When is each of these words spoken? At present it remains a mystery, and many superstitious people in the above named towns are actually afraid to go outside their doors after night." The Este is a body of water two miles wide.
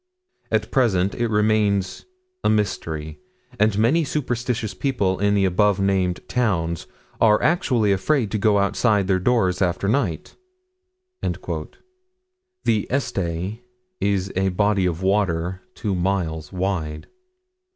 At 0.51 0.71
present 0.71 1.13
it 1.13 1.27
remains 1.27 2.05
a 2.43 2.49
mystery, 2.49 3.19
and 3.59 3.77
many 3.77 4.03
superstitious 4.03 4.73
people 4.73 5.19
in 5.19 5.35
the 5.35 5.45
above 5.45 5.79
named 5.79 6.27
towns 6.27 6.87
are 7.19 7.39
actually 7.43 7.91
afraid 7.91 8.31
to 8.31 8.39
go 8.39 8.57
outside 8.57 9.05
their 9.07 9.19
doors 9.19 9.61
after 9.61 9.87
night." 9.87 10.35
The 11.21 12.87
Este 12.89 13.59
is 13.99 14.33
a 14.35 14.49
body 14.49 14.87
of 14.87 15.03
water 15.03 15.61
two 15.75 15.93
miles 15.93 16.51
wide. 16.51 17.05